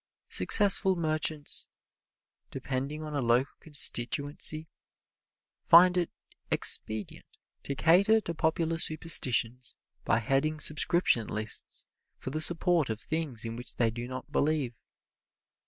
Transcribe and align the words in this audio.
Successful 0.29 0.95
merchants 0.95 1.69
depending 2.49 3.03
on 3.03 3.13
a 3.13 3.21
local 3.21 3.53
constituency 3.59 4.67
find 5.61 5.95
it 5.95 6.09
expedient 6.49 7.27
to 7.61 7.75
cater 7.75 8.19
to 8.19 8.33
popular 8.33 8.79
superstitions 8.79 9.77
by 10.03 10.17
heading 10.17 10.59
subscription 10.59 11.27
lists 11.27 11.85
for 12.17 12.31
the 12.31 12.41
support 12.41 12.89
of 12.89 12.99
things 12.99 13.45
in 13.45 13.55
which 13.55 13.75
they 13.75 13.91
do 13.91 14.07
not 14.07 14.31
believe. 14.31 14.73